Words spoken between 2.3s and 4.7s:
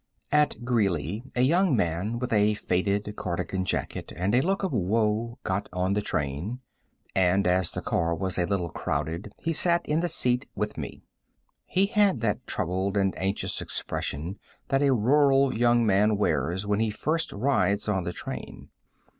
a faded cardigan jacket and a look